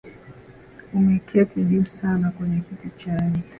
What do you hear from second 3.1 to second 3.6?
enzi